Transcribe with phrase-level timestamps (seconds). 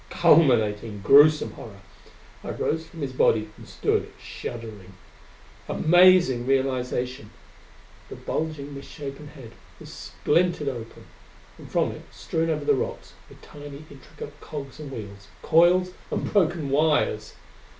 [0.09, 1.81] Culminating, gruesome horror!
[2.43, 4.93] I rose from his body and stood shuddering.
[5.69, 7.29] Amazing realization!
[8.09, 11.05] The bulging misshapen head was splintered open.
[11.59, 16.33] And from it, strewn over the rocks, were tiny intricate cogs and wheels, coils and
[16.33, 17.35] broken wires!